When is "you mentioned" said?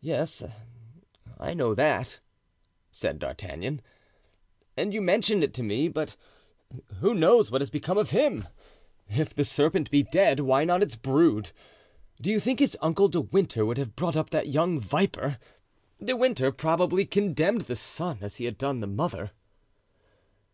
4.94-5.44